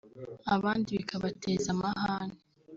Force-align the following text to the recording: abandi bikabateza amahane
abandi 0.55 0.89
bikabateza 0.99 1.67
amahane 1.75 2.37